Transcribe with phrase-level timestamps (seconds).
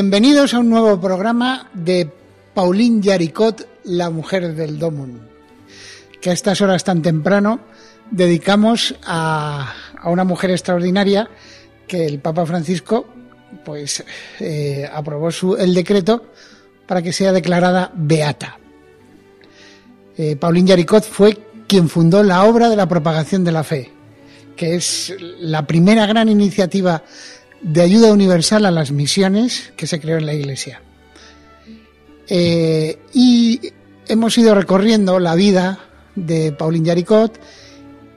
[0.00, 2.08] Bienvenidos a un nuevo programa de
[2.54, 5.22] Pauline Yaricot, la mujer del Domun,
[6.20, 7.58] que a estas horas tan temprano
[8.08, 9.74] dedicamos a,
[10.04, 11.28] una mujer extraordinaria
[11.88, 13.08] que el Papa Francisco
[13.64, 14.04] pues
[14.38, 16.26] eh, aprobó su, el decreto
[16.86, 18.56] para que sea declarada beata.
[20.16, 23.90] Eh, Pauline Yaricot fue quien fundó la obra de la propagación de la fe,
[24.54, 27.02] que es la primera gran iniciativa
[27.60, 30.82] de ayuda universal a las misiones que se creó en la Iglesia.
[32.28, 33.60] Eh, y
[34.06, 35.80] hemos ido recorriendo la vida
[36.14, 37.40] de Pauline Yaricot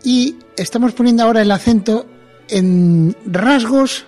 [0.04, 2.06] y estamos poniendo ahora el acento
[2.50, 4.06] en rasgos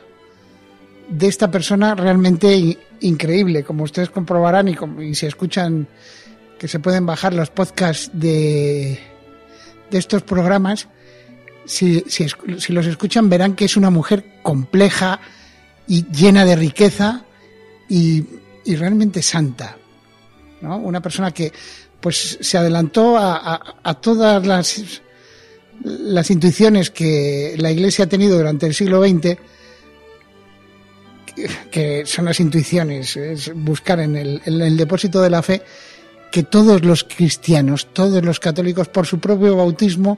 [1.09, 5.87] de esta persona realmente increíble, como ustedes comprobarán y, como, y si escuchan
[6.57, 8.99] que se pueden bajar los podcasts de,
[9.91, 10.87] de estos programas,
[11.66, 12.03] si,
[12.69, 15.19] los escuchan verán que es una mujer compleja
[15.88, 17.25] y llena de riqueza
[17.89, 18.25] y,
[18.66, 19.78] realmente santa.
[20.61, 20.78] ¿no?
[20.78, 21.52] Una persona que
[22.00, 25.02] pues se adelantó a, todas las,
[25.84, 29.38] las intuiciones que la Iglesia ha tenido durante el siglo XX,
[31.72, 35.61] que, son las intuiciones, es buscar en el, en el depósito de la fe
[36.31, 40.18] que todos los cristianos, todos los católicos, por su propio bautismo,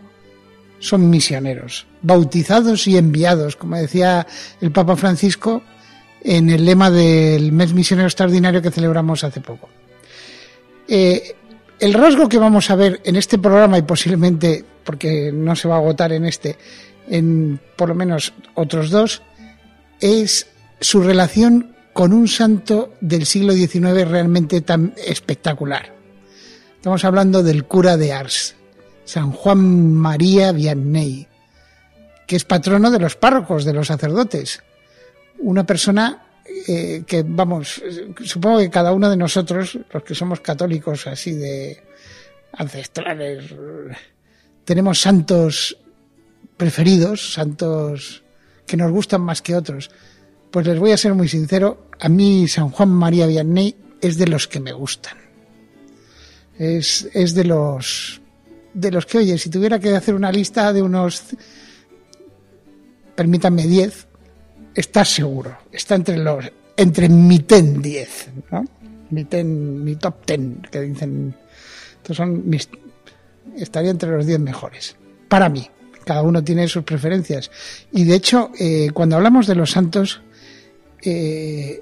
[0.80, 4.28] son misioneros, bautizados y enviados, como decía
[4.62, 5.64] el Papa Francisco
[6.22, 9.70] en el lema del mes misionero extraordinario que celebramos hace poco.
[10.88, 11.36] Eh,
[11.80, 15.76] el rasgo que vamos a ver en este programa y posiblemente, porque no se va
[15.76, 16.58] a agotar en este,
[17.10, 19.22] en por lo menos otros dos,
[20.00, 20.48] es
[20.80, 25.94] su relación con un santo del siglo XIX realmente tan espectacular.
[26.76, 28.56] Estamos hablando del cura de Ars,
[29.06, 31.28] San Juan María Vianney,
[32.28, 34.62] que es patrono de los párrocos, de los sacerdotes.
[35.40, 36.26] Una persona
[36.68, 37.82] eh, que, vamos,
[38.24, 41.84] supongo que cada uno de nosotros, los que somos católicos así de
[42.54, 43.46] ancestrales,
[44.64, 45.78] tenemos santos
[46.58, 48.24] preferidos, santos
[48.66, 49.92] que nos gustan más que otros.
[50.50, 54.28] Pues les voy a ser muy sincero, a mí San Juan María Vianney es de
[54.28, 55.18] los que me gustan.
[56.58, 58.22] Es, es de los
[58.76, 61.24] de los que, oye, si tuviera que hacer una lista de unos,
[63.16, 64.08] permítanme, 10,
[64.76, 68.66] está seguro, está entre los, entre mi ten 10, ¿no?
[69.10, 71.34] Mi ten, mi top ten, que dicen,
[71.98, 72.70] estos son mis,
[73.56, 74.96] estaría entre los 10 mejores,
[75.30, 75.68] para mí.
[76.04, 77.50] Cada uno tiene sus preferencias.
[77.92, 80.22] Y de hecho, eh, cuando hablamos de los santos,
[81.02, 81.82] eh,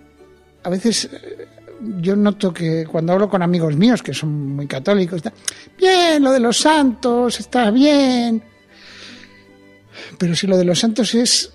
[0.63, 1.09] a veces
[1.99, 5.21] yo noto que cuando hablo con amigos míos que son muy católicos,
[5.77, 8.43] bien, lo de los santos está bien,
[10.17, 11.53] pero si lo de los santos es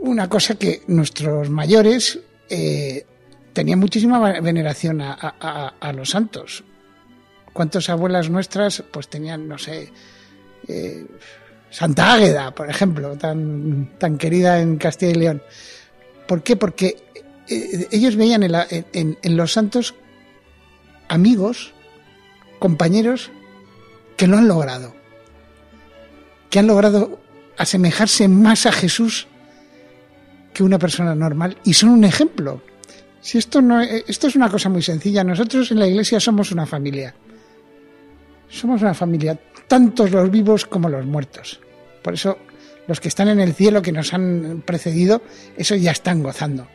[0.00, 3.04] una cosa que nuestros mayores eh,
[3.52, 6.64] tenían muchísima veneración a, los santos.
[7.52, 9.92] ¿Cuántas abuelas nuestras pues tenían, no sé,
[10.68, 11.06] eh,
[11.68, 15.42] Santa Águeda, por ejemplo, tan, tan querida en Castilla y León?
[16.26, 16.56] ¿Por qué?
[16.56, 16.96] Porque
[17.50, 19.94] eh, ellos veían en, los santos
[21.08, 21.72] amigos,
[22.60, 23.32] compañeros
[24.16, 24.94] que lo han logrado,
[26.48, 27.20] que han logrado
[27.58, 29.26] asemejarse más a Jesús
[30.54, 32.62] que una persona normal y son un ejemplo.
[33.20, 36.52] Si esto no eh, esto es una cosa muy sencilla, nosotros en la iglesia somos
[36.52, 37.14] una familia.
[38.48, 41.60] Somos una familia, tantos los vivos como los muertos.
[42.02, 42.38] Por eso
[42.86, 45.22] los que están en el cielo que nos han precedido,
[45.56, 46.66] eso ya están gozando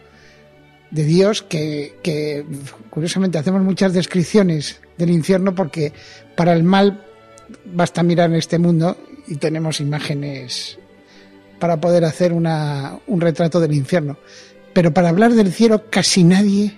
[0.96, 2.46] de Dios que,
[2.90, 5.92] curiosamente hacemos muchas descripciones del infierno porque
[6.38, 7.04] para el mal
[7.66, 8.98] basta mirar en este mundo
[9.28, 10.80] y tenemos imágenes
[11.60, 14.18] para poder hacer una, un retrato del infierno.
[14.74, 16.78] Pero para hablar del cielo casi nadie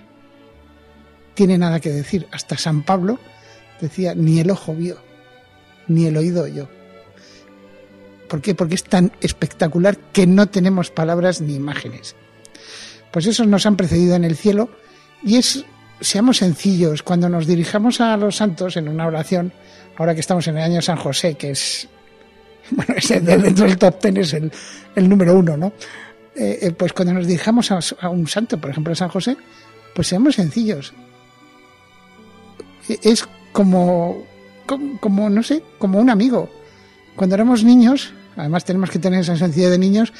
[1.34, 2.26] tiene nada que decir.
[2.32, 3.20] Hasta San Pablo
[3.80, 4.98] decía, ni el ojo vio,
[5.86, 6.68] ni el oído oyó.
[8.28, 8.56] ¿Por qué?
[8.56, 12.16] Porque es tan espectacular que no tenemos palabras ni imágenes
[13.10, 14.70] pues esos nos han precedido en el cielo
[15.22, 15.64] y es,
[16.00, 19.52] seamos sencillos, cuando nos dirijamos a los santos en una oración,
[19.96, 21.88] ahora que estamos en el año San José, que es,
[22.70, 24.50] bueno, dentro del top ten es el,
[25.08, 25.72] número uno, ¿no?
[26.38, 29.36] eh, eh, pues cuando nos dirijamos a, un santo, por ejemplo a San José,
[29.94, 30.94] pues seamos sencillos.
[32.88, 34.24] E, es como,
[35.00, 36.48] como, no sé, como un amigo.
[37.16, 40.12] Cuando éramos niños, además tenemos que tener esa sencillez de niños,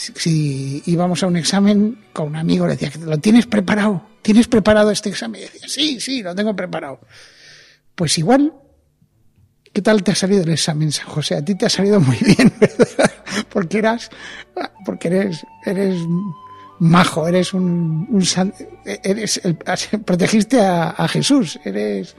[0.00, 4.02] si, íbamos a un examen con un amigo, le decía, ¿lo tienes preparado?
[4.22, 5.42] ¿Tienes preparado este examen?
[5.42, 7.00] Y decía, sí, sí, lo tengo preparado.
[7.94, 8.54] Pues igual,
[9.72, 11.34] ¿qué tal te ha salido el examen, San José?
[11.34, 13.12] A ti te ha salido muy bien, ¿verdad?
[13.50, 14.10] Porque eras,
[14.86, 15.98] porque eres, eres
[16.78, 18.24] majo, eres un,
[18.84, 19.40] eres
[20.06, 22.16] protegiste a, a, Jesús, eres,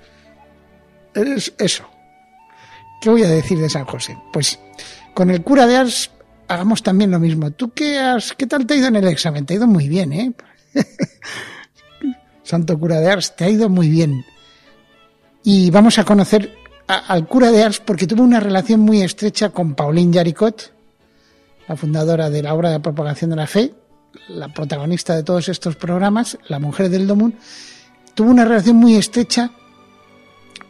[1.15, 1.89] eres eso.
[3.01, 4.15] ¿Qué voy a decir de San José?
[4.31, 4.59] Pues
[5.15, 6.11] con el cura de Ars
[6.51, 7.51] hagamos también lo mismo.
[7.51, 9.45] ¿Tú qué has, qué tal te ha ido en el examen?
[9.45, 10.33] Te ha ido muy bien, ¿eh?
[12.43, 14.25] Santo cura de Ars, te ha ido muy bien.
[15.43, 16.53] Y vamos a conocer
[16.87, 20.73] al cura de Ars porque tuvo una relación muy estrecha con Pauline Jaricot,
[21.67, 23.73] la fundadora de la obra de propagación de la fe,
[24.27, 27.35] la protagonista de todos estos programas, la mujer del Domún,
[28.13, 29.51] tuvo una relación muy estrecha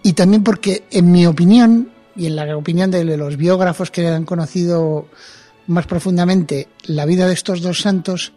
[0.03, 4.25] y también porque, en mi opinión, y en la opinión de los biógrafos que han
[4.25, 5.07] conocido
[5.71, 8.33] más profundamente la vida de estos dos santos,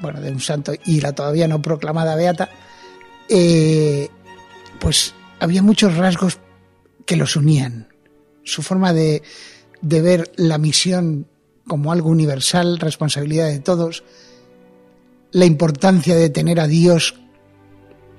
[0.00, 2.48] bueno, de un santo y la todavía no proclamada beata,
[3.28, 4.08] eh,
[4.78, 6.38] pues había muchos rasgos
[7.06, 7.88] que los unían.
[8.44, 9.22] Su forma de,
[9.80, 11.26] de ver la misión
[11.66, 14.04] como algo universal, responsabilidad de todos,
[15.32, 17.14] la importancia de tener a Dios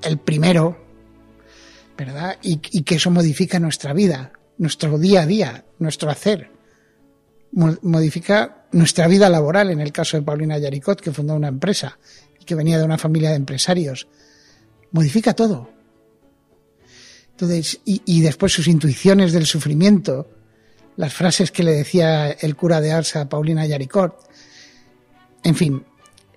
[0.02, 0.84] el primero,
[1.98, 2.38] ¿verdad?
[2.42, 6.55] Y, y, que eso modifica nuestra vida, nuestro día a día, nuestro hacer
[7.56, 11.98] modifica nuestra vida laboral, en el caso de Paulina Yaricot, que fundó una empresa
[12.40, 14.08] y que venía de una familia de empresarios.
[14.92, 15.70] Modifica todo.
[17.32, 20.30] Entonces, y, después sus intuiciones del sufrimiento,
[20.96, 24.18] las frases que le decía el cura de Arsa a Paulina Yaricot,
[25.44, 25.86] en fin.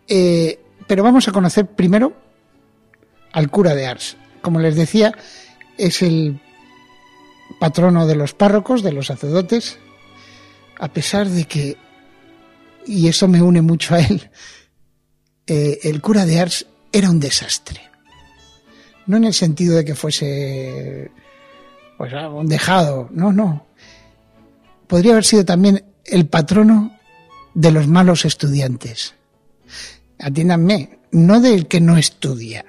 [0.09, 2.17] Eh, pero vamos a conocer primero
[3.33, 4.17] al cura de Ars.
[4.41, 5.15] Como les decía,
[5.77, 6.41] es el
[7.61, 9.79] patrono de los párrocos, de los sacerdotes,
[10.79, 11.77] a pesar de que,
[12.87, 14.31] y eso me une mucho a él,
[15.47, 17.81] eh, el cura de Ars era un desastre.
[19.07, 21.11] No en el sentido de que fuese
[21.97, 23.67] pues, un dejado, no, no.
[24.87, 26.97] Podría haber sido también el patrono
[27.55, 29.15] de los malos estudiantes.
[30.19, 32.65] Atiéndanme, no del que no estudia.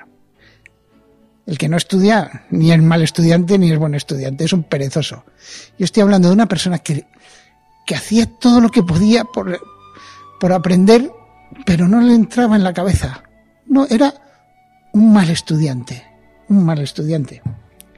[1.46, 5.26] El que no estudia ni es mal estudiante ni es buen estudiante, es un perezoso.
[5.78, 7.06] Yo estoy hablando de una persona que
[7.90, 9.60] que hacía todo lo que podía por,
[10.40, 11.12] por aprender,
[11.66, 13.24] pero no le entraba en la cabeza.
[13.66, 14.14] No, era
[14.94, 16.06] un mal estudiante,
[16.50, 17.42] un mal estudiante.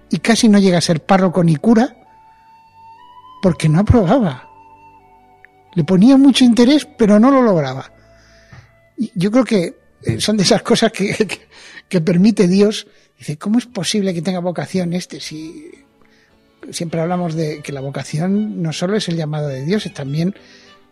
[0.10, 1.94] Y casi no llega a ser párroco ni cura
[3.42, 4.48] porque no aprobaba.
[5.74, 7.92] Le ponía mucho interés, pero no lo lograba.
[8.98, 11.50] Y yo creo que eh, son de esas cosas que, que,
[11.90, 12.88] que permite Dios.
[13.20, 15.70] Dice, ¿cómo es posible que tenga vocación este si
[16.69, 20.36] siempre hablamos de que la vocación no solo es el llamado de Dios, es también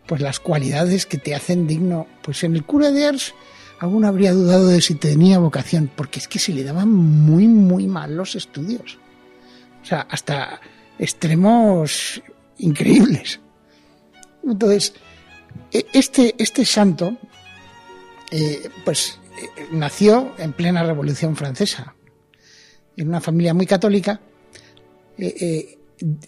[0.06, 2.06] pues las cualidades que te hacen digno.
[2.22, 3.34] Pues en el cura de Ars
[3.78, 7.86] alguno habría dudado de si tenía vocación, porque es que se le daban muy, muy
[7.86, 8.98] mal los estudios.
[9.82, 10.60] O sea, hasta
[10.98, 12.22] extremos
[12.58, 13.40] increíbles.
[14.44, 14.94] Entonces,
[15.72, 17.16] e, este, este santo,
[18.30, 21.94] eh, pues eh, nació en plena Revolución Francesa,
[22.96, 24.20] en una familia muy católica,
[25.20, 25.78] eh, eh,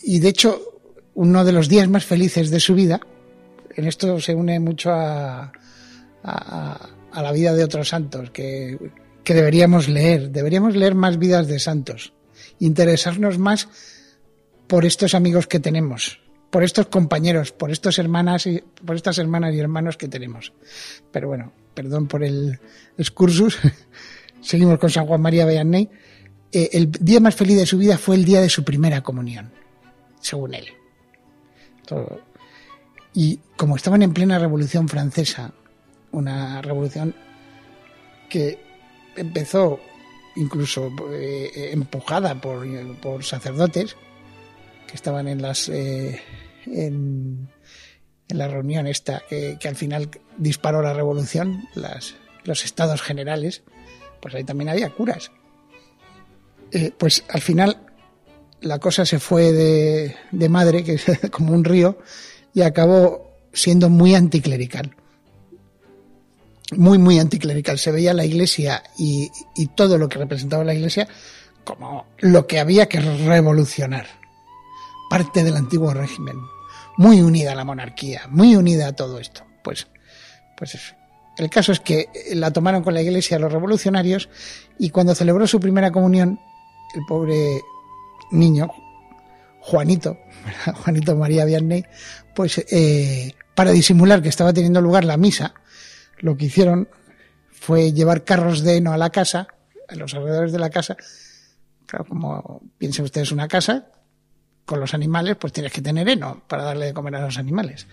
[0.03, 0.81] y de hecho,
[1.15, 3.01] uno de los días más felices de su vida,
[3.75, 5.51] en esto se une mucho a,
[6.23, 8.79] la vida de otros santos que,
[9.25, 10.31] deberíamos leer.
[10.31, 12.13] Deberíamos leer más vidas de santos,
[12.59, 13.69] interesarnos más
[14.67, 16.21] por estos amigos que tenemos,
[16.51, 20.53] por estos compañeros, por estos hermanas y por estas hermanas y hermanos que tenemos.
[21.11, 22.59] Pero bueno, perdón por el
[22.99, 23.59] excursus.
[24.43, 25.89] Seguimos con San Juan María Vianney.
[26.53, 29.51] Eh, el día más feliz de su vida fue el día de su primera comunión,
[30.21, 30.67] según él.
[33.15, 35.53] Y como estaban en plena Revolución Francesa,
[36.11, 37.15] una revolución
[38.29, 38.59] que
[39.17, 39.81] empezó
[40.37, 43.97] incluso eh, empujada por, sacerdotes
[44.87, 46.21] que estaban en las eh,
[46.67, 47.49] en,
[48.29, 53.63] la reunión esta que, al final disparó la revolución, las, los estados generales,
[54.23, 55.31] pues ahí también había curas
[56.73, 57.77] eh, pues al final
[58.63, 61.99] la cosa se fue de, madre, que es como un río,
[62.55, 64.95] y acabó siendo muy anticlerical.
[66.77, 67.79] Muy, muy anticlerical.
[67.79, 69.31] Se veía la iglesia y,
[69.75, 71.07] todo lo que representaba la iglesia
[71.65, 74.07] como lo que había que revolucionar.
[75.11, 76.37] Parte del antiguo régimen.
[76.97, 79.45] Muy unida a la monarquía, muy unida a todo esto.
[79.63, 79.87] Pues,
[80.57, 80.95] pues.
[81.39, 84.29] El caso es que la tomaron con la iglesia los revolucionarios
[84.79, 86.39] y cuando celebró su primera comunión,
[86.95, 87.63] el pobre
[88.31, 88.71] niño,
[89.61, 90.19] Juanito,
[90.85, 91.85] Juanito María Vianney,
[92.35, 95.55] pues eh, para disimular que estaba teniendo lugar la misa,
[96.19, 96.89] lo que hicieron
[97.51, 99.49] fue llevar carros de heno a la casa,
[99.89, 100.97] a los alrededores de la casa.
[101.87, 103.89] Claro, como piensen ustedes una casa,
[104.65, 107.87] con los animales, pues tienes que tener heno para darle de comer a los animales.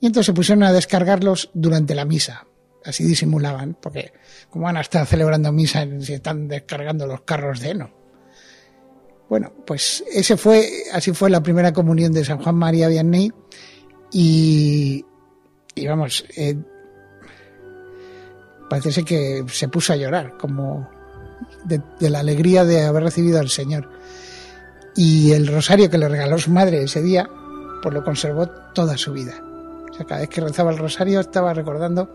[0.00, 2.46] Y entonces se pusieron a descargarlos durante la misa,
[2.84, 4.12] así disimulaban, porque
[4.50, 8.03] como van a estar celebrando misa si están descargando los carros de heno.
[9.28, 13.32] Bueno, pues ese fue, así fue la primera comunión de San Juan María Vianney
[14.12, 15.04] y,
[15.86, 16.56] vamos, eh,
[18.68, 20.88] parece que se puso a llorar, como
[21.64, 23.90] de, de, la alegría de haber recibido al Señor.
[24.94, 27.28] Y el rosario que le regaló su madre ese día,
[27.82, 29.42] pues lo conservó toda su vida.
[29.90, 32.14] O sea, cada vez que rezaba el rosario estaba recordando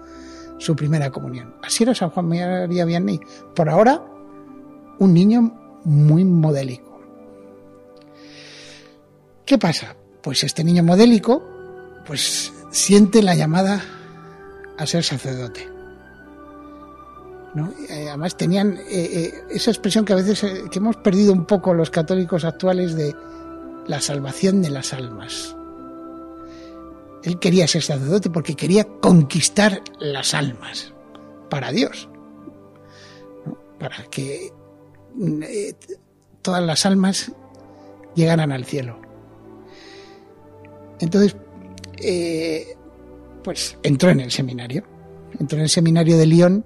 [0.57, 1.55] su primera comunión.
[1.63, 3.19] Así era San Juan María Vianney.
[3.55, 4.01] Por ahora,
[4.99, 6.88] un niño muy modélico.
[9.49, 9.95] ¿Qué pasa?
[10.21, 11.41] Pues este niño modélico,
[12.05, 13.83] pues siente la llamada
[14.77, 15.67] a ser sacerdote.
[17.55, 17.73] ¿no?
[17.89, 20.39] Eh, además tenían eh, eh, esa expresión que a veces
[20.69, 23.15] que hemos perdido un poco los católicos actuales de
[23.87, 25.55] la salvación de las almas.
[27.23, 30.93] Él quería ser sacerdote porque quería conquistar las almas
[31.49, 32.07] para Dios,
[33.79, 34.53] para que
[36.43, 37.31] todas las almas
[38.13, 39.08] llegaran al cielo.
[40.99, 41.35] Entonces,
[42.01, 42.75] eh,
[43.43, 44.83] pues entró en el seminario,
[45.39, 46.65] entró en el seminario de Lyon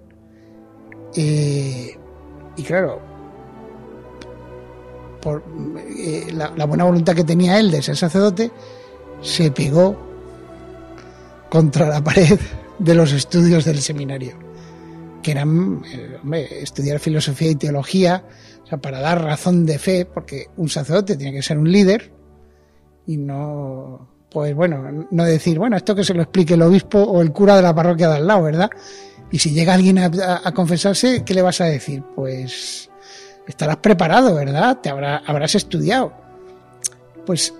[1.15, 1.97] eh,
[2.55, 2.99] y claro,
[5.21, 5.43] por
[6.33, 8.51] la buena voluntad que tenía él de ser sacerdote,
[9.21, 9.97] se pegó
[11.49, 12.39] contra la pared
[12.79, 14.33] de los estudios del seminario,
[15.21, 18.25] que eran eh, estudiar filosofía y teología,
[18.63, 22.11] o sea, para dar razón de fe, porque un sacerdote tiene que ser un líder
[23.05, 27.21] y no, pues bueno, no decir, bueno, esto que se lo explique el obispo o
[27.21, 28.71] el cura de la parroquia de al lado, ¿verdad?
[29.31, 32.03] Y si llega alguien a, confesarse, ¿qué le vas a decir?
[32.15, 32.89] Pues
[33.47, 34.79] estarás preparado, ¿verdad?
[34.81, 36.13] Te habrá, habrás estudiado.
[37.25, 37.53] Pues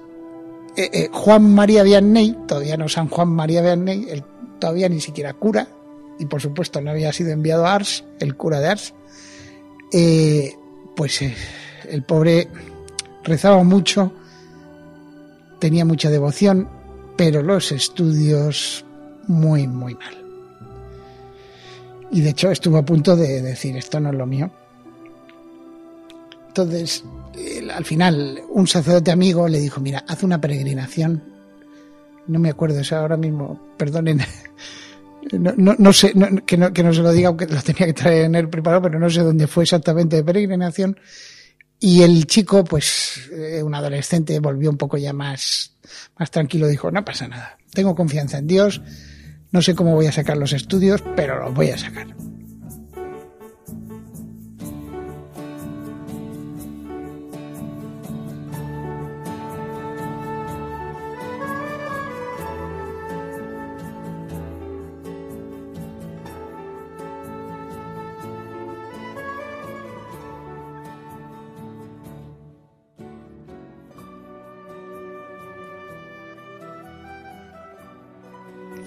[0.75, 4.23] eh, eh, Juan María Vianney, todavía no San Juan María Vianney,
[4.59, 5.67] todavía ni siquiera cura,
[6.17, 8.93] y por supuesto no había sido enviado a Ars, el cura de Ars,
[9.91, 10.55] eh,
[10.95, 11.21] pues
[11.89, 12.47] el pobre
[13.23, 14.11] rezaba mucho,
[15.63, 16.67] tenía mucha devoción,
[17.15, 18.84] pero los estudios
[19.27, 20.13] muy, muy mal.
[22.12, 24.51] Y de hecho estuvo a punto de decir, esto no es lo mío.
[26.50, 27.05] Entonces,
[27.74, 31.24] al final, un sacerdote amigo le dijo, mira, haz una peregrinación.
[32.27, 34.20] No me acuerdo eso ahora mismo, perdonen.
[35.32, 36.13] No, sé,
[36.46, 38.82] que, no, que no se lo diga, aunque lo tenía que traer en el preparado,
[38.82, 41.00] pero no sé dónde fue exactamente de peregrinación.
[41.85, 45.75] Y el chico, pues, eh, un adolescente, volvió un poco ya más,
[46.17, 48.81] más tranquilo, dijo, no pasa nada, tengo confianza en Dios,
[49.51, 52.07] no sé cómo voy a sacar los estudios, pero los voy a sacar.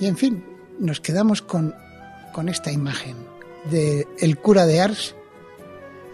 [0.00, 0.44] Y en fin,
[0.78, 1.74] nos quedamos con,
[2.32, 3.16] con esta imagen
[3.70, 5.14] de el cura de Ars,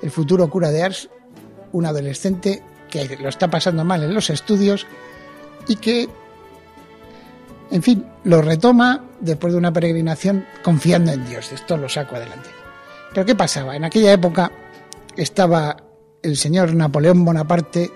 [0.03, 1.09] el futuro cura de Ars,
[1.73, 4.87] un adolescente que lo está pasando mal en los estudios
[5.67, 6.09] y que,
[7.71, 11.53] en fin, lo retoma después de una peregrinación confiando en Dios.
[11.53, 12.51] Esto lo saco adelante.
[13.13, 13.77] Pero ¿qué pasaba?
[13.77, 14.53] En aquella época
[15.17, 15.77] estaba
[16.23, 17.91] el señor Napoleón Bonaparte,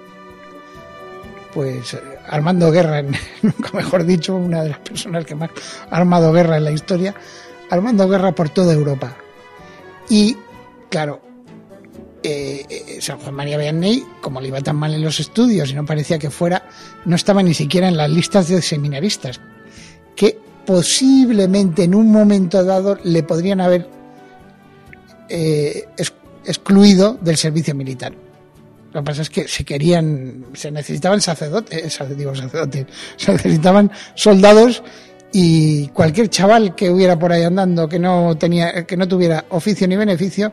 [1.55, 1.97] pues
[2.29, 3.03] armando guerra,
[3.43, 5.51] nunca mejor dicho, una de las personas que más
[5.91, 7.15] ha armado guerra en la historia,
[7.71, 9.17] armando guerra por toda Europa.
[10.09, 10.37] Y,
[10.89, 11.21] claro,
[12.23, 15.75] eh, eh, San Juan María Vianney, como le iba tan mal en los estudios y
[15.75, 16.69] no parecía que fuera,
[17.05, 19.41] no estaba ni siquiera en las listas de seminaristas,
[20.15, 23.89] que posiblemente en un momento dado le podrían haber
[25.29, 25.85] eh,
[26.45, 28.26] excluido del servicio militar.
[28.97, 32.87] Lo que pasa es que se querían, se necesitaban sacerdotes, eh, digo sacerdotes,
[33.19, 34.83] se necesitaban soldados
[35.35, 39.87] y cualquier chaval que hubiera por ahí andando que no tenía, que no tuviera oficio
[39.87, 40.51] ni beneficio,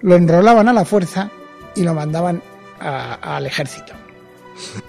[0.00, 1.30] lo enrolaban a la fuerza
[1.76, 2.42] y lo mandaban
[2.80, 3.92] al ejército.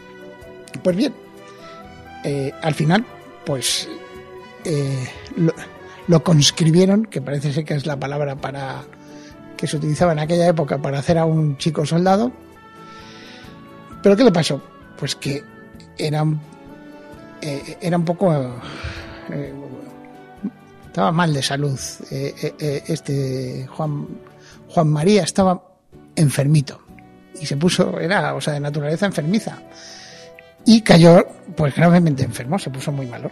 [0.84, 1.14] Pues bien,
[2.24, 3.06] eh, al final,
[3.46, 3.88] pues
[4.64, 5.08] eh,
[6.08, 8.84] lo, conscribieron, que parece ser que es la palabra para
[9.58, 12.32] que se utilizaba en aquella época para hacer a un chico soldado.
[14.06, 14.62] Pero ¿qué le pasó?
[15.00, 15.44] Pues que
[15.98, 16.24] era,
[17.42, 18.32] eh, era un poco...
[19.32, 19.52] Eh,
[20.86, 21.80] estaba mal de salud.
[22.12, 24.08] este Juan,
[24.70, 25.60] Juan María estaba
[26.16, 26.80] enfermito
[27.42, 29.58] y se puso, era, o sea, de naturaleza enfermiza
[30.64, 33.32] y cayó pues gravemente enfermo, se puso muy malo.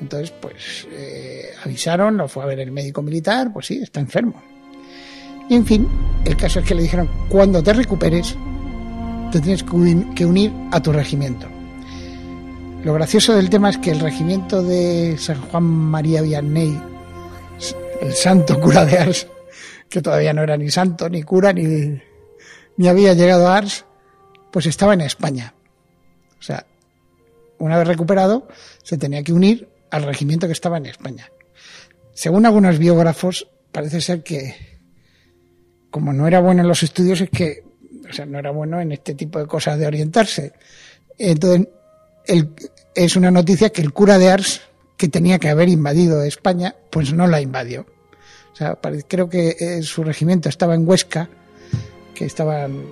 [0.00, 4.42] Entonces, pues eh, avisaron, lo fue a ver el médico militar, pues sí, está enfermo.
[5.48, 5.88] Y en fin,
[6.24, 8.36] el caso es que le dijeron, cuando te recuperes,
[9.36, 9.62] te tienes
[10.14, 11.46] que unir a tu regimiento.
[12.82, 16.80] Lo gracioso del tema es que el regimiento de San Juan María Vianney,
[18.00, 19.26] el santo cura de Ars,
[19.90, 22.00] que todavía no era ni santo, ni cura, ni,
[22.78, 23.84] ni había llegado a Ars,
[24.50, 25.52] pues estaba en España.
[26.40, 26.64] O sea,
[27.58, 28.48] una vez recuperado,
[28.82, 31.30] se tenía que unir al regimiento que estaba en España.
[32.14, 34.78] Según algunos biógrafos, parece ser que,
[35.90, 37.65] como no era bueno en los estudios, es que,
[38.08, 40.52] o sea, no era bueno en este tipo de cosas de orientarse.
[41.18, 41.68] Entonces,
[42.94, 44.62] es una noticia que el cura de Ars,
[44.96, 47.86] que tenía que haber invadido España, pues no la invadió.
[48.52, 51.28] O sea, creo que eh, su regimiento estaba en Huesca,
[52.14, 52.84] que estaban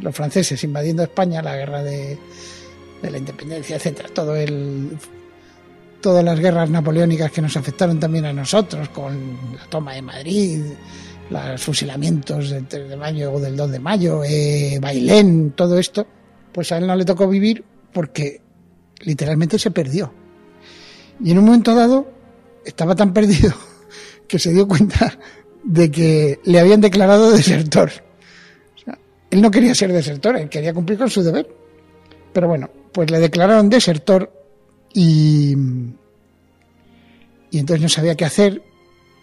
[0.00, 2.18] los franceses invadiendo España, la guerra de,
[3.02, 4.96] de la independencia, etcétera, todo el
[6.00, 10.62] todas las guerras napoleónicas que nos afectaron también a nosotros, con la toma de Madrid,
[11.30, 16.06] los fusilamientos del 3 de mayo o del 2 de mayo, eh, Bailén, todo esto,
[16.52, 18.40] pues a él no le tocó vivir porque
[19.00, 20.12] literalmente se perdió.
[21.22, 22.10] Y en un momento dado
[22.64, 23.52] estaba tan perdido
[24.28, 25.18] que se dio cuenta
[25.64, 27.90] de que le habían declarado desertor.
[29.30, 31.48] él no quería ser desertor, él quería cumplir con su deber.
[32.32, 34.32] Pero bueno, pues le declararon desertor
[34.94, 35.54] y,
[37.50, 38.62] y entonces no sabía qué hacer.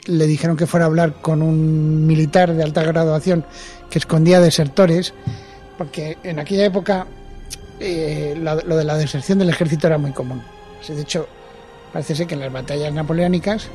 [0.05, 3.45] Le dijeron que fuera a hablar con un militar de alta graduación
[3.89, 5.13] que escondía desertores,
[5.77, 7.07] porque en aquella época
[7.79, 10.41] eh, lo, de la deserción del ejército era muy común.
[10.87, 11.27] De hecho,
[11.91, 13.69] parece ser que en las batallas napoleónicas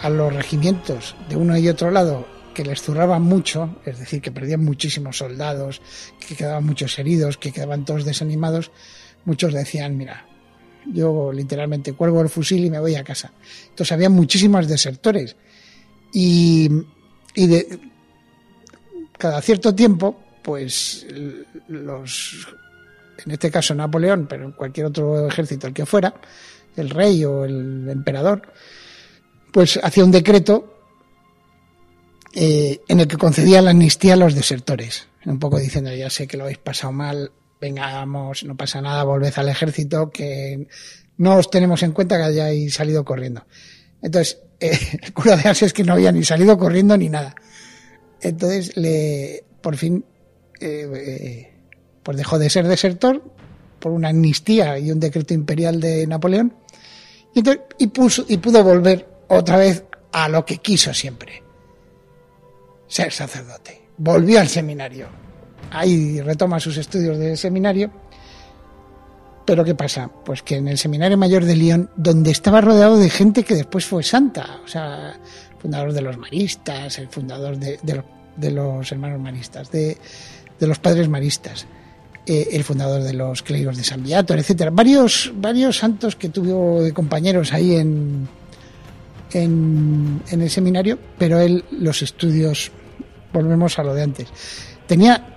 [0.00, 4.32] a los regimientos de uno y otro lado que les zurraban mucho, es decir, que
[4.32, 5.82] perdían muchísimos soldados,
[6.26, 8.70] que quedaban muchos heridos, que quedaban todos desanimados,
[9.26, 10.26] muchos decían, mira,
[10.92, 13.32] yo literalmente cuelgo el fusil y me voy a casa.
[13.68, 15.36] Entonces había muchísimos desertores.
[16.12, 16.68] Y,
[17.34, 17.78] y de
[19.18, 21.06] cada cierto tiempo, pues
[21.68, 22.46] los,
[23.24, 26.14] en este caso Napoleón, pero en cualquier otro ejército, el que fuera,
[26.76, 28.42] el rey o el emperador,
[29.52, 30.74] pues hacía un decreto
[32.34, 36.26] eh, en el que concedía la amnistía a los desertores, un poco diciendo, ya sé
[36.26, 40.66] que lo habéis pasado mal, vengamos, no pasa nada, volved al ejército, que
[41.18, 43.44] no os tenemos en cuenta que hayáis salido corriendo.
[44.02, 47.34] Entonces, eh, el cura de Ars es que no había ni salido corriendo ni nada.
[48.20, 50.04] Entonces, le, por fin,
[50.60, 51.52] eh, eh,
[52.02, 53.22] pues dejó de ser desertor
[53.78, 56.54] por una amnistía y un decreto imperial de Napoleón
[57.34, 57.42] y,
[57.78, 61.42] y, puso, y pudo volver otra vez a lo que quiso siempre,
[62.88, 63.82] ser sacerdote.
[63.98, 65.25] Volvió al seminario
[65.70, 67.90] ahí retoma sus estudios de seminario.
[69.46, 70.10] Pero ¿qué pasa?
[70.24, 73.84] Pues que en el Seminario Mayor de Lyon, donde estaba rodeado de gente que después
[73.84, 75.16] fue santa, o sea,
[75.60, 79.96] fundador de los maristas, el fundador de, los hermanos maristas, de,
[80.58, 81.64] los padres maristas,
[82.26, 86.82] eh, el fundador de los clérigos de San Beato, etcétera, varios, varios santos que tuvo
[86.82, 88.28] de compañeros ahí en,
[89.32, 92.72] en, en el seminario, pero él los estudios,
[93.32, 94.26] volvemos a lo de antes,
[94.88, 95.35] tenía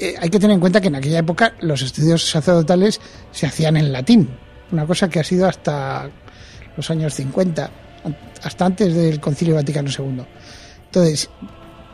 [0.00, 2.98] eh, hay que tener en cuenta que en aquella época los estudios sacerdotales
[3.32, 4.30] se hacían en latín,
[4.72, 6.08] una cosa que ha sido hasta
[6.74, 7.70] los años 50,
[8.42, 10.24] hasta antes del Concilio Vaticano II.
[10.86, 11.28] Entonces,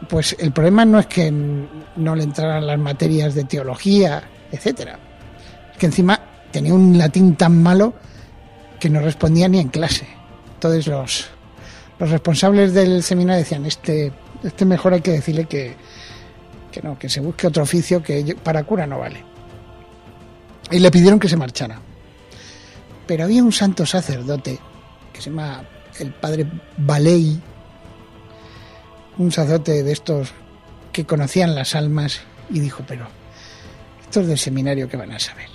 [0.09, 5.01] pues el problema no es que no le entraran las materias de teología, etcétera,
[5.73, 6.21] es que encima
[6.53, 7.93] tenía un latín tan malo
[8.79, 10.07] que no respondía ni en clase.
[10.55, 11.27] Entonces los,
[11.99, 14.13] los responsables del seminario decían, este,
[14.45, 15.75] este mejor hay que decirle que,
[16.77, 19.25] que no, que se busque otro oficio que para cura no vale.
[20.71, 21.81] Y le pidieron que se marchara.
[23.07, 24.59] Pero había un santo sacerdote
[25.11, 25.63] que se llama
[25.99, 27.41] el padre Valei,
[29.17, 30.33] un sacerdote de estos
[30.93, 33.07] que conocían las almas y dijo, pero
[34.03, 35.49] estos del seminario que van a saber.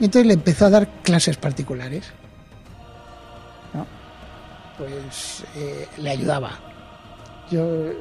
[0.00, 2.06] Y entonces le empezó a dar clases particulares.
[4.76, 6.58] Pues eh, le ayudaba.
[7.48, 7.92] Yo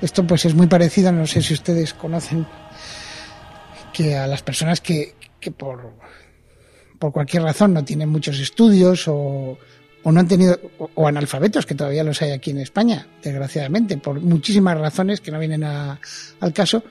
[0.00, 2.46] esto pues es muy parecido, no sé si ustedes conocen,
[3.92, 5.92] que a las personas que, que por,
[6.98, 9.58] por cualquier razón no tienen muchos estudios o,
[10.02, 10.58] o no han tenido,
[10.94, 15.38] o, analfabetos, que todavía los hay aquí en España, desgraciadamente, por muchísimas razones que no
[15.38, 16.00] vienen a,
[16.40, 16.82] al caso,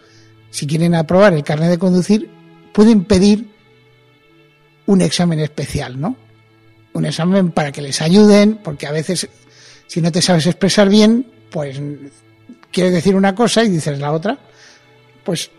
[0.49, 2.29] si quieren aprobar el carnet de conducir,
[2.73, 3.47] pueden pedir
[4.85, 6.15] un examen especial, ¿no?
[6.93, 9.27] Un examen para que les ayuden, porque a veces,
[9.87, 11.79] si no te sabes expresar bien, pues
[12.71, 14.37] quieres decir una cosa y dices la otra.
[15.23, 15.51] Pues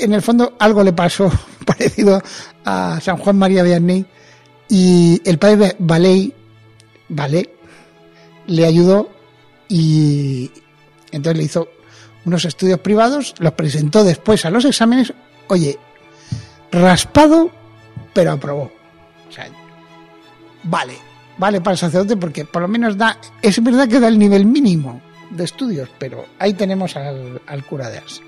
[0.00, 1.30] en el fondo algo le pasó
[1.66, 2.22] parecido
[2.64, 4.04] a San Juan María Vianney
[4.68, 6.32] y el padre Valey
[7.08, 7.54] ¿vale?
[8.46, 9.10] Le ayudó
[9.68, 10.50] y
[11.12, 11.68] entonces le hizo
[12.24, 15.12] unos estudios privados, los presentó después a los exámenes,
[15.48, 15.78] oye,
[16.72, 17.50] raspado,
[18.12, 18.72] pero aprobó.
[19.28, 19.48] O sea,
[20.64, 20.96] vale,
[21.38, 24.46] vale para el sacerdote porque por lo menos da, es verdad que da el nivel
[24.46, 25.00] mínimo
[25.34, 28.22] de estudios, pero ahí tenemos al, cura de Ars.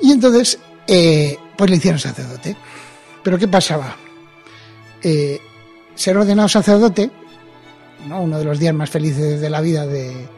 [0.00, 2.56] Y entonces, eh, pues le hicieron sacerdote.
[3.22, 3.96] Pero ¿qué pasaba?
[5.02, 5.40] Eh,
[5.94, 7.10] ser ordenado sacerdote,
[8.08, 10.28] uno de los días más felices de la vida de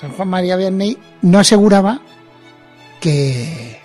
[0.00, 2.00] San Juan María Vianney, no aseguraba
[3.00, 3.80] que,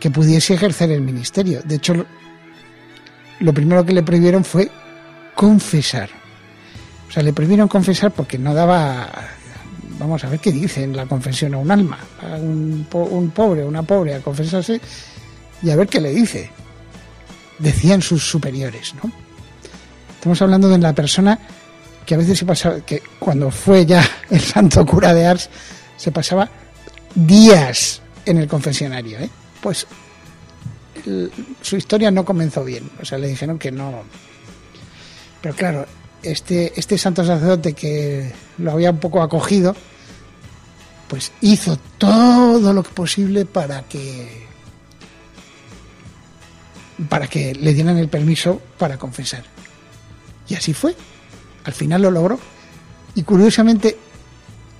[0.00, 1.60] que pudiese ejercer el ministerio.
[1.62, 2.06] De hecho,
[3.40, 4.70] lo primero que le prohibieron fue
[5.34, 6.10] confesar.
[7.08, 9.10] O sea, le prohibieron confesar porque no daba,
[10.00, 13.64] vamos a ver qué dice en la confesión a un alma, a un, un pobre,
[13.64, 14.80] una pobre, a confesarse
[15.62, 16.50] y a ver qué le dice.
[17.58, 19.12] Decían sus superiores, ¿no?
[20.14, 21.38] Estamos hablando de la persona
[22.06, 25.50] que a veces se pasaba, que cuando fue ya el santo cura de Ars,
[25.96, 26.50] se pasaba
[27.14, 29.18] días en el confesionario.
[29.18, 29.30] ¿eh?
[29.60, 29.86] Pues
[31.60, 34.02] su historia no comenzó bien, o sea, le dijeron que no.
[35.42, 35.86] Pero claro,
[36.22, 39.74] este, este santo sacerdote que lo había un poco acogido,
[41.08, 44.48] pues hizo todo lo posible para que
[47.08, 49.44] para que le dieran el permiso para confesar.
[50.48, 50.94] Y así fue.
[51.64, 52.38] Al final lo logró.
[53.14, 53.96] Y curiosamente,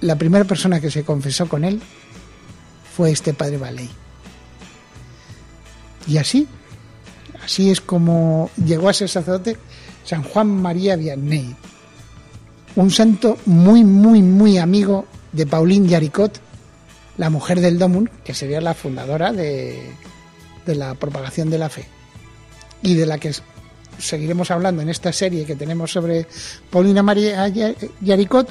[0.03, 1.81] la primera persona que se confesó con él
[2.94, 3.90] fue este padre Valey.
[6.07, 6.46] Y así,
[7.42, 9.57] así es como llegó a ser sacerdote
[10.04, 11.54] San Juan María Vianney,
[12.76, 16.40] un santo muy, muy, muy amigo de Pauline Yaricot,
[17.16, 19.92] la mujer del Domun, que sería la fundadora de,
[20.66, 21.86] de la propagación de la fe
[22.82, 23.32] y de la que
[23.98, 26.26] seguiremos hablando en esta serie que tenemos sobre
[26.70, 27.46] Paulina María
[28.00, 28.48] Yaricot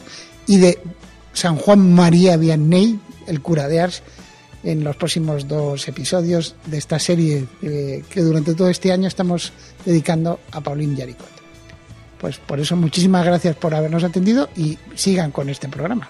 [0.47, 0.79] y de
[1.33, 4.03] San Juan María Vianney, el cura de Ars,
[4.63, 9.53] en los próximos dos episodios de esta serie eh, que durante todo este año estamos
[9.85, 11.38] dedicando a Paulina Yaricot.
[12.19, 16.09] Pues por eso muchísimas gracias por habernos atendido y sigan con este programa.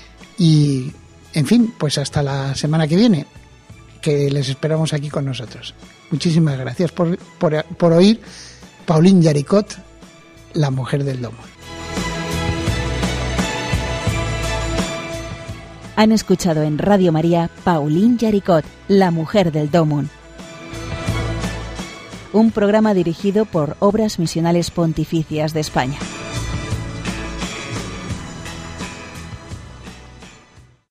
[0.41, 0.91] y,
[1.35, 3.27] en fin, pues hasta la semana que viene,
[4.01, 5.75] que les esperamos aquí con nosotros.
[6.09, 8.19] Muchísimas gracias por, por, oír
[8.87, 9.77] Pauline Yaricot,
[10.53, 11.37] la mujer del domo.
[15.95, 20.09] Han escuchado en Radio María Pauline Yaricot, la mujer del Domun.
[22.33, 25.99] Un programa dirigido por Obras Misionales Pontificias de España.